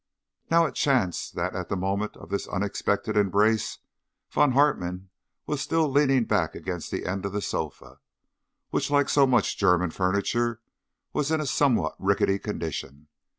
Now 0.49 0.65
it 0.65 0.73
chanced 0.73 1.35
that 1.35 1.55
at 1.55 1.69
the 1.69 1.75
moment 1.75 2.17
of 2.17 2.29
this 2.31 2.47
unexpected 2.47 3.15
embrace 3.15 3.77
Von 4.31 4.53
Hartmann 4.53 5.11
was 5.45 5.61
still 5.61 5.87
leaning 5.91 6.23
back 6.23 6.55
against 6.55 6.89
the 6.89 7.05
end 7.05 7.23
of 7.23 7.33
the 7.33 7.39
sofa, 7.39 7.99
which, 8.71 8.89
like 8.89 9.15
much 9.27 9.57
German 9.59 9.91
furniture, 9.91 10.59
was 11.13 11.29
in 11.29 11.39
a 11.39 11.45
somewhat 11.45 11.93
rickety 11.99 12.39
condition. 12.39 13.09